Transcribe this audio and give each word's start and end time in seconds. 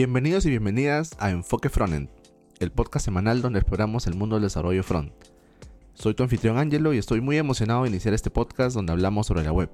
Bienvenidos 0.00 0.46
y 0.46 0.48
bienvenidas 0.48 1.10
a 1.18 1.28
Enfoque 1.28 1.68
Frontend, 1.68 2.08
el 2.58 2.72
podcast 2.72 3.04
semanal 3.04 3.42
donde 3.42 3.58
exploramos 3.58 4.06
el 4.06 4.14
mundo 4.14 4.36
del 4.36 4.44
desarrollo 4.44 4.82
front. 4.82 5.12
Soy 5.92 6.14
tu 6.14 6.22
anfitrión 6.22 6.56
Angelo 6.56 6.94
y 6.94 6.96
estoy 6.96 7.20
muy 7.20 7.36
emocionado 7.36 7.82
de 7.82 7.90
iniciar 7.90 8.14
este 8.14 8.30
podcast 8.30 8.74
donde 8.74 8.92
hablamos 8.92 9.26
sobre 9.26 9.44
la 9.44 9.52
web. 9.52 9.68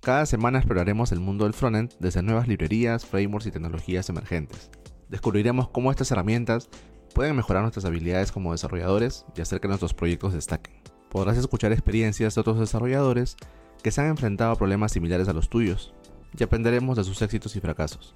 Cada 0.00 0.24
semana 0.24 0.58
exploraremos 0.58 1.10
el 1.10 1.18
mundo 1.18 1.46
del 1.46 1.52
frontend 1.52 1.92
desde 1.98 2.22
nuevas 2.22 2.46
librerías, 2.46 3.04
frameworks 3.04 3.48
y 3.48 3.50
tecnologías 3.50 4.08
emergentes. 4.08 4.70
Descubriremos 5.08 5.68
cómo 5.68 5.90
estas 5.90 6.12
herramientas 6.12 6.68
pueden 7.12 7.34
mejorar 7.34 7.62
nuestras 7.62 7.86
habilidades 7.86 8.30
como 8.30 8.52
desarrolladores 8.52 9.26
y 9.34 9.40
hacer 9.40 9.60
que 9.60 9.66
nuestros 9.66 9.94
proyectos 9.94 10.32
destaquen. 10.32 10.74
Podrás 11.10 11.38
escuchar 11.38 11.72
experiencias 11.72 12.36
de 12.36 12.40
otros 12.40 12.60
desarrolladores 12.60 13.36
que 13.82 13.90
se 13.90 14.00
han 14.00 14.06
enfrentado 14.06 14.52
a 14.52 14.56
problemas 14.56 14.92
similares 14.92 15.26
a 15.26 15.32
los 15.32 15.50
tuyos 15.50 15.92
y 16.38 16.44
aprenderemos 16.44 16.96
de 16.96 17.02
sus 17.02 17.20
éxitos 17.20 17.56
y 17.56 17.60
fracasos. 17.60 18.14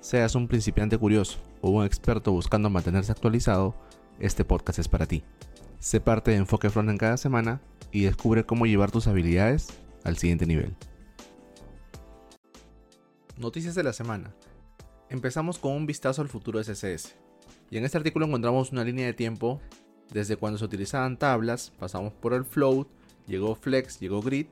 Seas 0.00 0.36
un 0.36 0.46
principiante 0.46 0.96
curioso 0.96 1.38
o 1.60 1.70
un 1.70 1.84
experto 1.84 2.30
buscando 2.30 2.70
mantenerse 2.70 3.10
actualizado, 3.10 3.74
este 4.20 4.44
podcast 4.44 4.78
es 4.78 4.86
para 4.86 5.06
ti. 5.06 5.24
Sé 5.80 6.00
parte 6.00 6.30
de 6.30 6.36
Enfoque 6.36 6.70
Front 6.70 6.88
en 6.90 6.98
cada 6.98 7.16
semana 7.16 7.60
y 7.90 8.04
descubre 8.04 8.44
cómo 8.44 8.66
llevar 8.66 8.92
tus 8.92 9.08
habilidades 9.08 9.68
al 10.04 10.16
siguiente 10.16 10.46
nivel. 10.46 10.76
Noticias 13.36 13.74
de 13.74 13.82
la 13.82 13.92
semana. 13.92 14.32
Empezamos 15.10 15.58
con 15.58 15.72
un 15.72 15.86
vistazo 15.86 16.22
al 16.22 16.28
futuro 16.28 16.62
SSS. 16.62 17.16
Y 17.70 17.78
en 17.78 17.84
este 17.84 17.98
artículo 17.98 18.26
encontramos 18.26 18.70
una 18.70 18.84
línea 18.84 19.06
de 19.06 19.14
tiempo 19.14 19.60
desde 20.12 20.36
cuando 20.36 20.58
se 20.58 20.64
utilizaban 20.64 21.18
tablas, 21.18 21.72
pasamos 21.76 22.12
por 22.12 22.34
el 22.34 22.44
float, 22.44 22.88
llegó 23.26 23.56
flex, 23.56 23.98
llegó 23.98 24.22
grid, 24.22 24.46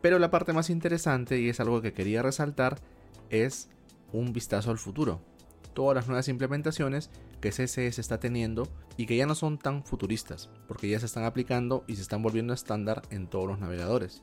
pero 0.00 0.20
la 0.20 0.30
parte 0.30 0.52
más 0.52 0.70
interesante 0.70 1.40
y 1.40 1.48
es 1.48 1.58
algo 1.58 1.82
que 1.82 1.92
quería 1.92 2.22
resaltar 2.22 2.78
es 3.28 3.68
un 4.12 4.32
vistazo 4.32 4.70
al 4.70 4.78
futuro. 4.78 5.20
Todas 5.74 5.94
las 5.94 6.08
nuevas 6.08 6.28
implementaciones 6.28 7.10
que 7.40 7.50
CSS 7.50 7.98
está 7.98 8.18
teniendo 8.18 8.68
y 8.96 9.06
que 9.06 9.16
ya 9.16 9.26
no 9.26 9.34
son 9.34 9.58
tan 9.58 9.84
futuristas, 9.84 10.50
porque 10.66 10.88
ya 10.88 10.98
se 10.98 11.06
están 11.06 11.24
aplicando 11.24 11.84
y 11.86 11.96
se 11.96 12.02
están 12.02 12.22
volviendo 12.22 12.52
estándar 12.52 13.02
en 13.10 13.28
todos 13.28 13.46
los 13.46 13.60
navegadores. 13.60 14.22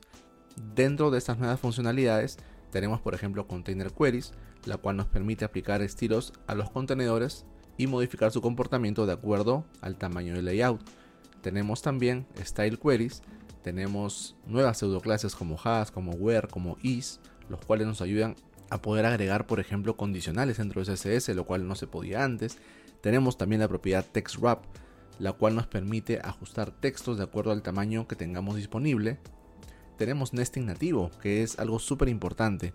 Dentro 0.74 1.10
de 1.10 1.18
estas 1.18 1.38
nuevas 1.38 1.60
funcionalidades 1.60 2.38
tenemos 2.70 3.00
por 3.00 3.14
ejemplo 3.14 3.46
Container 3.46 3.92
Queries, 3.92 4.32
la 4.66 4.76
cual 4.76 4.96
nos 4.96 5.06
permite 5.06 5.44
aplicar 5.44 5.82
estilos 5.82 6.32
a 6.46 6.54
los 6.54 6.70
contenedores 6.70 7.46
y 7.78 7.86
modificar 7.86 8.32
su 8.32 8.42
comportamiento 8.42 9.06
de 9.06 9.12
acuerdo 9.12 9.64
al 9.80 9.96
tamaño 9.96 10.34
del 10.34 10.44
layout. 10.44 10.80
Tenemos 11.42 11.82
también 11.82 12.26
Style 12.38 12.78
Queries, 12.78 13.22
tenemos 13.62 14.36
nuevas 14.46 14.78
pseudoclases 14.78 15.34
como 15.34 15.58
has, 15.64 15.90
como 15.90 16.12
where, 16.12 16.48
como 16.48 16.76
is, 16.82 17.20
los 17.48 17.64
cuales 17.64 17.86
nos 17.86 18.00
ayudan 18.00 18.36
a 18.70 18.82
poder 18.82 19.06
agregar, 19.06 19.46
por 19.46 19.60
ejemplo, 19.60 19.96
condicionales 19.96 20.58
dentro 20.58 20.82
de 20.82 20.92
CSS, 20.92 21.34
lo 21.34 21.44
cual 21.44 21.66
no 21.66 21.74
se 21.74 21.86
podía 21.86 22.24
antes. 22.24 22.58
Tenemos 23.00 23.38
también 23.38 23.60
la 23.60 23.68
propiedad 23.68 24.04
TextWrap, 24.04 24.64
la 25.18 25.32
cual 25.32 25.54
nos 25.54 25.66
permite 25.66 26.20
ajustar 26.22 26.70
textos 26.70 27.18
de 27.18 27.24
acuerdo 27.24 27.52
al 27.52 27.62
tamaño 27.62 28.06
que 28.06 28.16
tengamos 28.16 28.56
disponible. 28.56 29.18
Tenemos 29.96 30.32
nesting 30.32 30.66
nativo, 30.66 31.10
que 31.22 31.42
es 31.42 31.58
algo 31.58 31.78
súper 31.78 32.08
importante. 32.08 32.74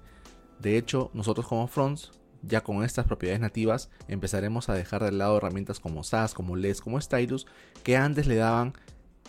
De 0.60 0.78
hecho, 0.78 1.12
nosotros 1.14 1.48
como 1.48 1.68
fronts, 1.68 2.12
ya 2.42 2.62
con 2.62 2.84
estas 2.84 3.06
propiedades 3.06 3.42
nativas, 3.42 3.90
empezaremos 4.08 4.70
a 4.70 4.74
dejar 4.74 5.04
de 5.04 5.12
lado 5.12 5.38
herramientas 5.38 5.80
como 5.80 6.04
SAS, 6.04 6.34
como 6.34 6.56
LES, 6.56 6.82
como 6.82 7.00
Stylus, 7.00 7.46
que 7.84 7.98
antes 7.98 8.26
le 8.28 8.36
daban 8.36 8.74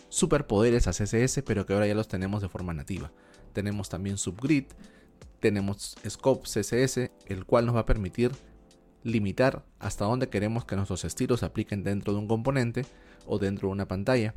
superpoderes 0.09 0.87
a 0.87 0.93
CSS, 0.93 1.43
pero 1.45 1.67
que 1.67 1.75
ahora 1.75 1.87
ya 1.87 1.95
los 1.95 2.09
tenemos 2.09 2.43
de 2.43 2.49
forma 2.49 2.73
nativa. 2.73 3.11
Tenemos 3.53 3.89
también 3.89 4.19
Subgrid, 4.19 4.67
tenemos 5.43 5.97
Scope 6.09 6.49
CSS, 6.49 7.11
el 7.27 7.45
cual 7.45 7.67
nos 7.67 7.75
va 7.75 7.81
a 7.81 7.85
permitir 7.85 8.31
limitar 9.03 9.65
hasta 9.81 10.05
dónde 10.05 10.29
queremos 10.29 10.65
que 10.65 10.77
nuestros 10.77 11.05
estilos 11.05 11.41
se 11.41 11.47
apliquen 11.47 11.83
dentro 11.83 12.13
de 12.13 12.21
un 12.21 12.29
componente 12.29 12.87
o 13.27 13.41
dentro 13.41 13.67
de 13.69 13.73
una 13.73 13.89
pantalla. 13.89 14.37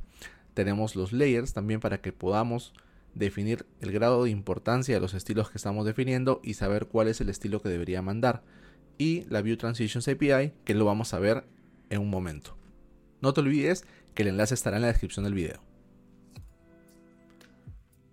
Tenemos 0.56 0.96
los 0.96 1.14
layers 1.14 1.54
también 1.54 1.80
para 1.80 2.02
que 2.02 2.12
podamos 2.12 2.74
definir 3.14 3.68
el 3.82 3.92
grado 3.92 4.24
de 4.24 4.32
importancia 4.32 4.96
de 4.96 5.00
los 5.00 5.14
estilos 5.14 5.52
que 5.52 5.60
estamos 5.60 5.86
definiendo 5.86 6.42
y 6.44 6.56
saber 6.56 6.88
cuál 6.88 7.08
es 7.08 7.22
el 7.22 7.30
estilo 7.30 7.62
que 7.62 7.70
debería 7.70 8.02
mandar. 8.02 8.42
Y 8.98 9.26
la 9.26 9.44
View 9.44 9.58
Transitions 9.58 10.08
API, 10.08 10.54
que 10.64 10.74
lo 10.74 10.86
vamos 10.86 11.14
a 11.14 11.20
ver 11.20 11.46
en 11.92 12.02
un 12.02 12.10
momento. 12.10 12.58
No 13.22 13.32
te 13.32 13.42
olvides 13.42 13.86
que 14.16 14.24
el 14.24 14.30
enlace 14.30 14.56
estará 14.56 14.78
en 14.78 14.82
la 14.82 14.88
descripción 14.88 15.24
del 15.24 15.36
video. 15.36 15.62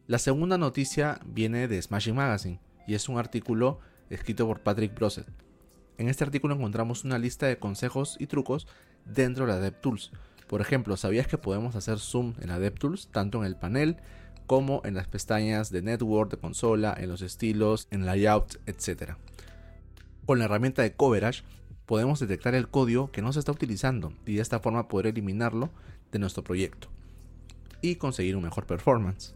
La 0.06 0.18
segunda 0.18 0.58
noticia 0.58 1.20
viene 1.24 1.68
de 1.68 1.80
Smashing 1.80 2.16
Magazine 2.16 2.60
y 2.86 2.94
es 2.94 3.08
un 3.08 3.18
artículo 3.18 3.80
escrito 4.10 4.46
por 4.46 4.60
Patrick 4.60 4.94
Broset. 4.94 5.26
En 5.98 6.08
este 6.08 6.24
artículo 6.24 6.54
encontramos 6.54 7.04
una 7.04 7.18
lista 7.18 7.46
de 7.46 7.58
consejos 7.58 8.16
y 8.18 8.26
trucos 8.26 8.66
dentro 9.04 9.46
de 9.46 9.52
la 9.52 9.58
DevTools. 9.58 10.12
Por 10.46 10.60
ejemplo, 10.60 10.96
¿sabías 10.96 11.26
que 11.26 11.38
podemos 11.38 11.76
hacer 11.76 11.98
zoom 11.98 12.34
en 12.40 12.48
la 12.48 12.58
DevTools 12.58 13.08
tanto 13.08 13.38
en 13.38 13.44
el 13.44 13.56
panel 13.56 13.96
como 14.46 14.82
en 14.84 14.94
las 14.94 15.08
pestañas 15.08 15.70
de 15.70 15.82
network, 15.82 16.30
de 16.30 16.36
consola, 16.36 16.94
en 16.98 17.08
los 17.08 17.22
estilos, 17.22 17.88
en 17.90 18.04
layout, 18.04 18.60
etc. 18.66 19.14
Con 20.26 20.38
la 20.38 20.44
herramienta 20.44 20.82
de 20.82 20.92
Coverage 20.94 21.42
podemos 21.86 22.20
detectar 22.20 22.54
el 22.54 22.68
código 22.68 23.10
que 23.10 23.22
no 23.22 23.32
se 23.32 23.38
está 23.38 23.52
utilizando 23.52 24.12
y 24.26 24.34
de 24.34 24.42
esta 24.42 24.60
forma 24.60 24.88
poder 24.88 25.06
eliminarlo 25.06 25.70
de 26.10 26.18
nuestro 26.18 26.44
proyecto 26.44 26.88
y 27.80 27.96
conseguir 27.96 28.36
un 28.36 28.42
mejor 28.42 28.66
performance. 28.66 29.34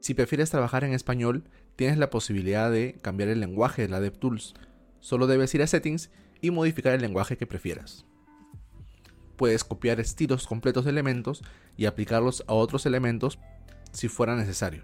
Si 0.00 0.14
prefieres 0.14 0.50
trabajar 0.50 0.84
en 0.84 0.94
español, 0.94 1.44
tienes 1.76 1.98
la 1.98 2.10
posibilidad 2.10 2.70
de 2.70 2.98
cambiar 3.02 3.28
el 3.28 3.40
lenguaje 3.40 3.82
de 3.82 3.88
la 3.88 4.00
DevTools. 4.00 4.54
Solo 5.00 5.26
debes 5.26 5.54
ir 5.54 5.62
a 5.62 5.66
Settings 5.66 6.10
y 6.40 6.50
modificar 6.50 6.94
el 6.94 7.00
lenguaje 7.00 7.36
que 7.36 7.46
prefieras. 7.46 8.04
Puedes 9.36 9.64
copiar 9.64 10.00
estilos 10.00 10.46
completos 10.46 10.84
de 10.84 10.90
elementos 10.90 11.42
y 11.76 11.86
aplicarlos 11.86 12.44
a 12.46 12.52
otros 12.52 12.86
elementos 12.86 13.38
si 13.92 14.08
fuera 14.08 14.36
necesario. 14.36 14.82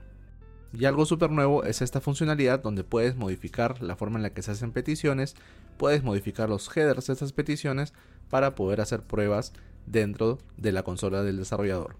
Y 0.72 0.84
algo 0.84 1.06
súper 1.06 1.30
nuevo 1.30 1.64
es 1.64 1.80
esta 1.80 2.00
funcionalidad 2.00 2.62
donde 2.62 2.84
puedes 2.84 3.16
modificar 3.16 3.82
la 3.82 3.96
forma 3.96 4.18
en 4.18 4.22
la 4.22 4.30
que 4.30 4.42
se 4.42 4.50
hacen 4.50 4.72
peticiones, 4.72 5.34
puedes 5.78 6.02
modificar 6.02 6.48
los 6.48 6.74
headers 6.76 7.06
de 7.06 7.14
estas 7.14 7.32
peticiones 7.32 7.94
para 8.28 8.54
poder 8.54 8.80
hacer 8.80 9.02
pruebas 9.02 9.52
dentro 9.86 10.38
de 10.56 10.72
la 10.72 10.82
consola 10.82 11.22
del 11.22 11.38
desarrollador. 11.38 11.96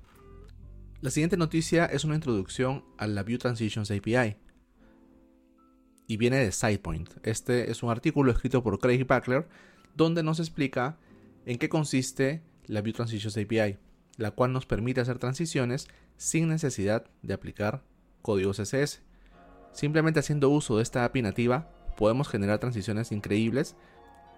La 1.00 1.10
siguiente 1.10 1.36
noticia 1.36 1.86
es 1.86 2.04
una 2.04 2.16
introducción 2.16 2.84
a 2.98 3.06
la 3.06 3.22
View 3.22 3.38
Transitions 3.38 3.90
API 3.90 4.36
y 6.08 6.16
viene 6.16 6.38
de 6.38 6.50
SidePoint. 6.50 7.10
Este 7.22 7.70
es 7.70 7.84
un 7.84 7.90
artículo 7.90 8.32
escrito 8.32 8.64
por 8.64 8.80
Craig 8.80 9.04
Packler 9.06 9.46
donde 9.94 10.24
nos 10.24 10.40
explica 10.40 10.96
en 11.46 11.58
qué 11.58 11.68
consiste 11.68 12.42
la 12.66 12.80
View 12.80 12.94
Transitions 12.94 13.36
API, 13.36 13.78
la 14.16 14.32
cual 14.32 14.52
nos 14.52 14.66
permite 14.66 15.00
hacer 15.00 15.18
transiciones 15.18 15.86
sin 16.16 16.48
necesidad 16.48 17.04
de 17.22 17.34
aplicar 17.34 17.82
código 18.22 18.52
CSS. 18.52 19.02
Simplemente 19.72 20.20
haciendo 20.20 20.48
uso 20.48 20.78
de 20.78 20.82
esta 20.82 21.04
API 21.04 21.22
nativa 21.22 21.70
podemos 21.96 22.28
generar 22.28 22.58
transiciones 22.58 23.12
increíbles 23.12 23.76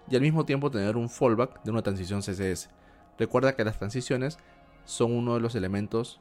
y 0.09 0.15
al 0.15 0.21
mismo 0.21 0.45
tiempo 0.45 0.71
tener 0.71 0.97
un 0.97 1.09
fallback 1.09 1.63
de 1.63 1.71
una 1.71 1.83
transición 1.83 2.21
CSS. 2.21 2.69
Recuerda 3.17 3.55
que 3.55 3.63
las 3.63 3.77
transiciones 3.77 4.39
son 4.83 5.13
uno 5.13 5.35
de 5.35 5.39
los 5.39 5.55
elementos 5.55 6.19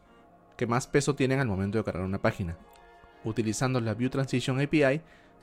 que 0.57 0.67
más 0.67 0.87
peso 0.87 1.15
tienen 1.17 1.41
al 1.41 1.49
momento 1.49 1.79
de 1.79 1.85
cargar 1.85 2.05
una 2.05 2.21
página. 2.21 2.57
Utilizando 3.25 3.81
la 3.81 3.95
View 3.95 4.11
Transition 4.11 4.61
API 4.61 5.01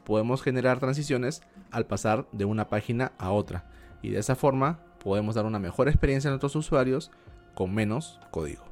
podemos 0.08 0.42
generar 0.42 0.80
transiciones 0.80 1.42
al 1.70 1.86
pasar 1.86 2.28
de 2.32 2.46
una 2.46 2.70
página 2.70 3.12
a 3.18 3.32
otra 3.32 3.66
y 4.02 4.12
de 4.12 4.20
esa 4.20 4.36
forma 4.36 4.80
podemos 5.04 5.36
dar 5.36 5.46
una 5.46 5.60
mejor 5.60 5.90
experiencia 5.90 6.30
a 6.30 6.32
nuestros 6.32 6.56
usuarios 6.56 7.12
con 7.56 7.76
menos 7.76 8.18
código. 8.32 8.64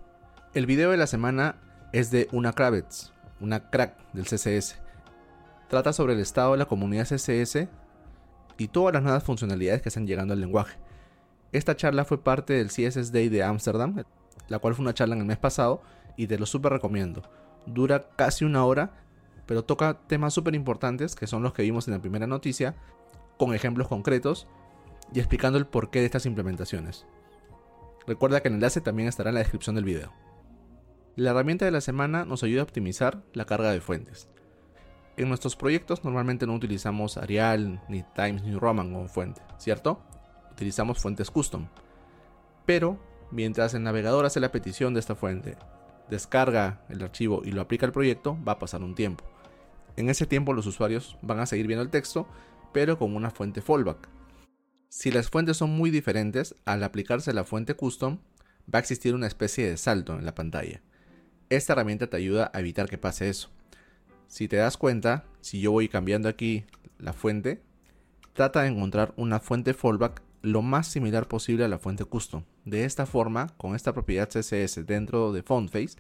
El 0.53 0.66
video 0.66 0.91
de 0.91 0.97
la 0.97 1.07
semana 1.07 1.57
es 1.91 2.09
de 2.09 2.29
una 2.31 2.53
Kravitz, 2.53 3.12
una 3.41 3.69
crack 3.69 3.97
del 4.13 4.23
CSS. 4.23 4.78
Trata 5.68 5.91
sobre 5.91 6.13
el 6.13 6.22
estado 6.22 6.53
de 6.53 6.59
la 6.59 6.68
comunidad 6.68 7.06
CSS 7.06 7.67
y 8.58 8.70
todas 8.70 8.93
las 8.93 9.03
nuevas 9.03 9.26
funcionalidades 9.26 9.81
que 9.81 9.90
están 9.90 10.08
llegando 10.08 10.34
al 10.34 10.40
lenguaje. 10.40 10.78
Esta 11.52 11.76
charla 11.76 12.05
fue 12.05 12.23
parte 12.23 12.53
del 12.53 12.70
CSS 12.70 13.11
Day 13.11 13.28
de 13.28 13.43
Amsterdam, 13.43 14.05
la 14.47 14.59
cual 14.59 14.73
fue 14.73 14.84
una 14.84 14.93
charla 14.93 15.16
en 15.16 15.22
el 15.22 15.28
mes 15.28 15.38
pasado 15.38 15.81
y 16.16 16.28
te 16.28 16.40
lo 16.40 16.46
súper 16.46 16.72
recomiendo. 16.72 17.23
Dura 17.66 18.08
casi 18.16 18.46
una 18.46 18.64
hora, 18.64 18.91
pero 19.46 19.64
toca 19.64 20.00
temas 20.08 20.34
súper 20.34 20.56
importantes 20.56 21.16
que 21.16 21.28
son 21.28 21.44
los 21.44 21.53
que 21.53 21.64
vimos 21.64 21.88
en 21.88 21.94
la 21.94 22.02
primera 22.02 22.28
noticia, 22.28 22.76
con 23.38 23.53
ejemplos 23.53 23.88
concretos 23.88 24.47
y 25.14 25.20
explicando 25.20 25.58
el 25.58 25.68
porqué 25.68 26.00
de 26.00 26.06
estas 26.06 26.26
implementaciones. 26.26 27.06
Recuerda 28.08 28.42
que 28.42 28.50
el 28.50 28.56
enlace 28.56 28.82
también 28.82 29.09
estará 29.09 29.30
en 29.30 29.36
la 29.36 29.40
descripción 29.40 29.76
del 29.76 29.86
video. 29.86 30.12
La 31.16 31.32
herramienta 31.32 31.66
de 31.66 31.72
la 31.72 31.82
semana 31.82 32.26
nos 32.26 32.44
ayuda 32.44 32.62
a 32.62 32.66
optimizar 32.66 33.24
la 33.34 33.46
carga 33.46 33.72
de 33.72 33.82
fuentes. 33.82 34.30
En 35.18 35.30
nuestros 35.30 35.56
proyectos 35.56 36.03
normalmente 36.03 36.46
no 36.46 36.53
utilizamos 36.53 37.18
Arial, 37.18 37.82
ni 37.88 38.03
Times, 38.16 38.44
ni 38.44 38.53
Roman 38.53 38.91
como 38.91 39.08
fuente, 39.08 39.41
¿cierto? 39.58 40.02
Utilizamos 40.52 41.00
fuentes 41.00 41.32
custom. 41.32 41.68
Pero 42.66 43.00
mientras 43.32 43.74
el 43.74 43.84
navegador 43.84 44.26
hace 44.26 44.40
la 44.40 44.52
petición 44.52 44.94
de 44.94 45.00
esta 45.00 45.16
fuente 45.16 45.58
descarga 46.09 46.82
el 46.90 47.02
archivo 47.02 47.41
y 47.44 47.52
lo 47.52 47.62
aplica 47.62 47.86
al 47.86 47.91
proyecto, 47.91 48.38
va 48.46 48.53
a 48.53 48.59
pasar 48.59 48.84
un 48.84 48.94
tiempo. 48.94 49.24
En 49.97 50.09
ese 50.09 50.26
tiempo 50.26 50.53
los 50.53 50.68
usuarios 50.68 51.18
van 51.22 51.40
a 51.40 51.46
seguir 51.46 51.68
viendo 51.68 51.84
el 51.84 51.90
texto, 51.90 52.28
pero 52.74 52.97
con 52.97 53.16
una 53.16 53.32
fuente 53.32 53.62
fallback. 53.62 54.09
Si 54.90 55.12
las 55.12 55.30
fuentes 55.30 55.58
son 55.58 55.72
muy 55.72 55.92
diferentes, 55.92 56.56
al 56.66 56.84
aplicarse 56.84 57.34
la 57.34 57.44
fuente 57.44 57.76
custom, 57.76 58.20
va 58.74 58.80
a 58.80 58.82
existir 58.82 59.14
una 59.14 59.28
especie 59.28 59.70
de 59.70 59.78
salto 59.78 60.18
en 60.18 60.26
la 60.26 60.36
pantalla. 60.36 60.82
Esta 61.50 61.74
herramienta 61.74 62.08
te 62.08 62.18
ayuda 62.18 62.52
a 62.53 62.59
evitar 62.59 62.90
que 62.90 62.97
pase 62.97 63.30
eso. 63.30 63.50
Si 64.28 64.47
te 64.47 64.58
das 64.58 64.78
cuenta, 64.78 65.26
si 65.42 65.62
yo 65.62 65.72
voy 65.72 65.88
cambiando 65.88 66.28
aquí 66.28 66.66
la 66.98 67.14
fuente, 67.14 67.62
trata 68.34 68.64
de 68.64 68.70
encontrar 68.70 69.14
una 69.18 69.40
fuente 69.40 69.74
fallback 69.74 70.22
lo 70.41 70.62
más 70.62 70.88
similar 70.88 71.28
posible 71.28 71.66
a 71.66 71.68
la 71.68 71.80
fuente 71.80 72.06
custom. 72.06 72.44
De 72.66 72.86
esta 72.86 73.06
forma, 73.06 73.48
con 73.58 73.76
esta 73.76 73.94
propiedad 73.94 74.30
CSS 74.30 74.86
dentro 74.86 75.34
de 75.34 75.44
FontFace, 75.44 75.98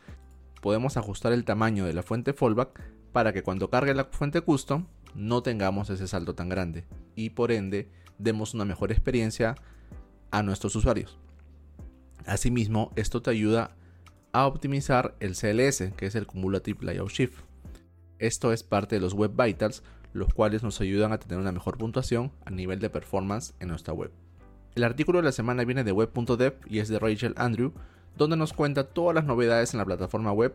podemos 0.61 0.97
ajustar 0.97 1.33
el 1.33 1.45
tamaño 1.45 1.85
de 1.85 1.93
la 1.93 2.03
fuente 2.03 2.33
fallback 2.33 2.81
para 3.15 3.31
que 3.31 3.43
cuando 3.43 3.69
cargue 3.69 3.93
la 3.93 4.03
fuente 4.03 4.41
custom 4.41 4.87
no 5.13 5.41
tengamos 5.41 5.89
ese 5.89 6.05
salto 6.05 6.35
tan 6.35 6.49
grande 6.49 6.83
y 7.15 7.29
por 7.29 7.53
ende 7.53 7.89
demos 8.17 8.53
una 8.53 8.65
mejor 8.65 8.91
experiencia 8.91 9.55
a 10.31 10.43
nuestros 10.43 10.75
usuarios. 10.75 11.17
Asimismo, 12.25 12.91
esto 12.97 13.21
te 13.21 13.29
ayuda 13.29 13.71
a 14.33 14.45
optimizar 14.45 15.15
el 15.21 15.37
CLS, 15.37 15.93
que 15.95 16.07
es 16.07 16.15
el 16.15 16.27
Cumulative 16.27 16.83
Layout 16.85 17.09
Shift. 17.09 17.39
Esto 18.19 18.51
es 18.51 18.63
parte 18.63 18.95
de 18.95 19.01
los 19.01 19.13
Web 19.13 19.41
Vitals, 19.41 19.81
los 20.11 20.33
cuales 20.33 20.61
nos 20.61 20.81
ayudan 20.81 21.13
a 21.13 21.17
tener 21.17 21.39
una 21.39 21.53
mejor 21.53 21.77
puntuación 21.77 22.33
a 22.43 22.51
nivel 22.51 22.79
de 22.79 22.89
performance 22.89 23.53
en 23.61 23.69
nuestra 23.69 23.93
web. 23.93 24.11
El 24.75 24.83
artículo 24.83 25.19
de 25.19 25.23
la 25.23 25.31
semana 25.31 25.63
viene 25.63 25.85
de 25.85 25.93
web.dev 25.93 26.55
y 26.67 26.79
es 26.79 26.89
de 26.89 26.99
Rachel 26.99 27.33
Andrew, 27.37 27.71
donde 28.17 28.35
nos 28.35 28.51
cuenta 28.51 28.89
todas 28.89 29.15
las 29.15 29.23
novedades 29.23 29.73
en 29.73 29.77
la 29.77 29.85
plataforma 29.85 30.33
web 30.33 30.53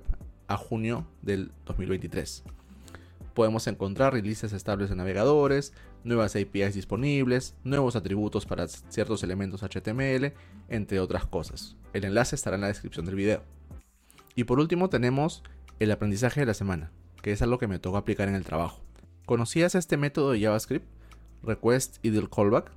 a 0.50 0.58
junio 0.58 1.06
del 1.23 1.52
2023 1.64 2.44
podemos 3.41 3.67
encontrar 3.67 4.12
releases 4.12 4.52
estables 4.52 4.91
de 4.91 4.97
navegadores, 4.97 5.73
nuevas 6.05 6.37
APIs 6.37 6.75
disponibles, 6.75 7.55
nuevos 7.64 7.97
atributos 7.97 8.47
para 8.47 8.69
ciertos 8.69 9.23
elementos 9.23 9.62
HTML, 9.62 10.35
entre 10.69 11.00
otras 11.00 11.26
cosas. 11.26 11.76
El 11.93 12.05
enlace 12.05 12.37
estará 12.37 12.56
en 12.56 12.62
la 12.62 12.69
descripción 12.69 13.06
del 13.06 13.14
video. 13.14 13.43
Y 14.35 14.44
por 14.44 14.61
último 14.61 14.91
tenemos 14.91 15.43
el 15.79 15.91
aprendizaje 15.91 16.41
de 16.41 16.47
la 16.47 16.55
semana, 16.55 16.91
que 17.23 17.32
es 17.32 17.43
algo 17.43 17.58
que 17.58 17.67
me 17.67 17.79
tocó 17.79 17.97
aplicar 17.97 18.29
en 18.29 18.35
el 18.35 18.44
trabajo. 18.44 18.82
¿Conocías 19.26 19.75
este 19.75 19.97
método 19.97 20.32
de 20.32 20.41
JavaScript? 20.41 20.87
Request 21.43 22.05
Idle 22.05 22.29
Callback. 22.29 22.70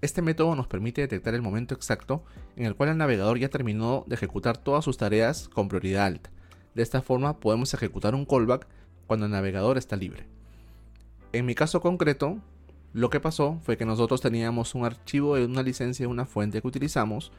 Este 0.00 0.22
método 0.22 0.54
nos 0.54 0.66
permite 0.66 1.02
detectar 1.02 1.34
el 1.34 1.42
momento 1.42 1.74
exacto 1.74 2.24
en 2.56 2.64
el 2.64 2.74
cual 2.74 2.88
el 2.88 2.96
navegador 2.96 3.38
ya 3.38 3.50
terminó 3.50 4.04
de 4.06 4.14
ejecutar 4.14 4.56
todas 4.56 4.84
sus 4.84 4.96
tareas 4.96 5.48
con 5.50 5.68
prioridad 5.68 6.06
alta. 6.06 6.30
De 6.74 6.82
esta 6.82 7.02
forma 7.02 7.38
podemos 7.38 7.74
ejecutar 7.74 8.14
un 8.14 8.24
callback 8.24 8.66
cuando 9.06 9.26
el 9.26 9.32
navegador 9.32 9.78
está 9.78 9.96
libre. 9.96 10.26
En 11.32 11.46
mi 11.46 11.54
caso 11.54 11.80
concreto, 11.80 12.38
lo 12.92 13.10
que 13.10 13.20
pasó 13.20 13.58
fue 13.62 13.76
que 13.76 13.84
nosotros 13.84 14.20
teníamos 14.20 14.74
un 14.74 14.84
archivo 14.84 15.36
de 15.36 15.44
una 15.44 15.62
licencia 15.62 16.04
de 16.04 16.12
una 16.12 16.26
fuente 16.26 16.60
que 16.60 16.68
utilizamos 16.68 17.32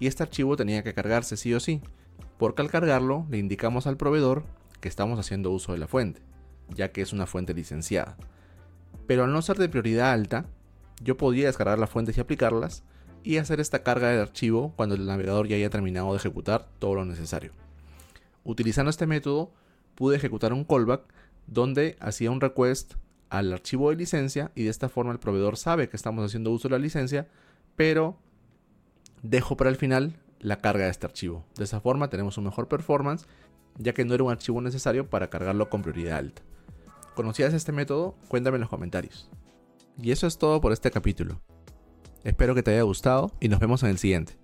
y 0.00 0.06
este 0.06 0.22
archivo 0.22 0.56
tenía 0.56 0.82
que 0.82 0.94
cargarse 0.94 1.36
sí 1.36 1.54
o 1.54 1.60
sí, 1.60 1.80
porque 2.38 2.62
al 2.62 2.70
cargarlo 2.70 3.26
le 3.30 3.38
indicamos 3.38 3.86
al 3.86 3.96
proveedor 3.96 4.44
que 4.80 4.88
estamos 4.88 5.18
haciendo 5.18 5.50
uso 5.50 5.72
de 5.72 5.78
la 5.78 5.86
fuente, 5.86 6.22
ya 6.74 6.90
que 6.90 7.02
es 7.02 7.12
una 7.12 7.26
fuente 7.26 7.54
licenciada. 7.54 8.16
Pero 9.06 9.24
al 9.24 9.32
no 9.32 9.42
ser 9.42 9.58
de 9.58 9.68
prioridad 9.68 10.12
alta, 10.12 10.46
yo 11.02 11.16
podía 11.16 11.46
descargar 11.46 11.78
las 11.78 11.90
fuentes 11.90 12.16
y 12.16 12.20
aplicarlas 12.20 12.82
y 13.22 13.36
hacer 13.36 13.60
esta 13.60 13.82
carga 13.82 14.08
de 14.08 14.20
archivo 14.20 14.72
cuando 14.76 14.94
el 14.94 15.06
navegador 15.06 15.46
ya 15.46 15.56
haya 15.56 15.70
terminado 15.70 16.10
de 16.10 16.16
ejecutar 16.16 16.66
todo 16.78 16.94
lo 16.94 17.04
necesario. 17.04 17.52
Utilizando 18.44 18.90
este 18.90 19.06
método, 19.06 19.52
pude 19.94 20.16
ejecutar 20.16 20.52
un 20.52 20.64
callback 20.64 21.02
donde 21.46 21.96
hacía 22.00 22.30
un 22.30 22.40
request 22.40 22.94
al 23.28 23.52
archivo 23.52 23.90
de 23.90 23.96
licencia 23.96 24.50
y 24.54 24.64
de 24.64 24.70
esta 24.70 24.88
forma 24.88 25.12
el 25.12 25.18
proveedor 25.18 25.56
sabe 25.56 25.88
que 25.88 25.96
estamos 25.96 26.24
haciendo 26.24 26.50
uso 26.50 26.68
de 26.68 26.72
la 26.72 26.78
licencia, 26.78 27.28
pero 27.76 28.18
dejo 29.22 29.56
para 29.56 29.70
el 29.70 29.76
final 29.76 30.16
la 30.40 30.56
carga 30.56 30.84
de 30.84 30.90
este 30.90 31.06
archivo. 31.06 31.44
De 31.56 31.64
esa 31.64 31.80
forma 31.80 32.10
tenemos 32.10 32.38
un 32.38 32.44
mejor 32.44 32.68
performance, 32.68 33.26
ya 33.76 33.92
que 33.92 34.04
no 34.04 34.14
era 34.14 34.24
un 34.24 34.32
archivo 34.32 34.60
necesario 34.60 35.08
para 35.08 35.30
cargarlo 35.30 35.68
con 35.70 35.82
prioridad 35.82 36.18
alta. 36.18 36.42
¿Conocías 37.14 37.54
este 37.54 37.72
método? 37.72 38.16
Cuéntame 38.28 38.56
en 38.56 38.62
los 38.62 38.70
comentarios. 38.70 39.28
Y 40.00 40.12
eso 40.12 40.26
es 40.26 40.38
todo 40.38 40.60
por 40.60 40.72
este 40.72 40.90
capítulo. 40.90 41.40
Espero 42.24 42.54
que 42.54 42.62
te 42.62 42.72
haya 42.72 42.82
gustado 42.82 43.32
y 43.40 43.48
nos 43.48 43.60
vemos 43.60 43.82
en 43.82 43.90
el 43.90 43.98
siguiente. 43.98 44.39